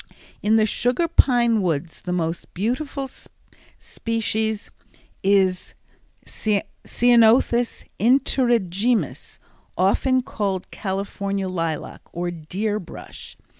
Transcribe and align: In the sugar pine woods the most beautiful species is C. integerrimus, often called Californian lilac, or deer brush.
In 0.41 0.55
the 0.55 0.65
sugar 0.65 1.07
pine 1.07 1.61
woods 1.61 2.01
the 2.01 2.11
most 2.11 2.51
beautiful 2.55 3.07
species 3.79 4.71
is 5.21 5.75
C. 6.25 6.63
integerrimus, 6.83 9.37
often 9.77 10.23
called 10.23 10.71
Californian 10.71 11.53
lilac, 11.53 12.01
or 12.11 12.31
deer 12.31 12.79
brush. 12.79 13.37